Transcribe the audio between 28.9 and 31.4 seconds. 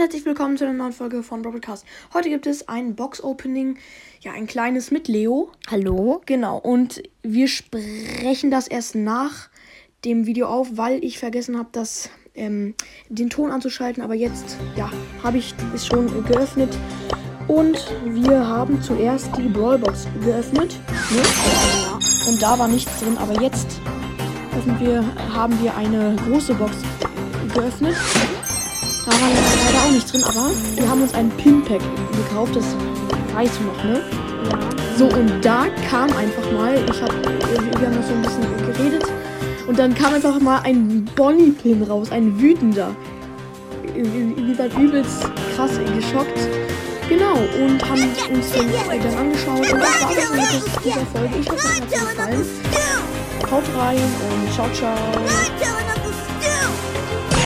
Da war leider auch nichts drin, aber wir haben uns ein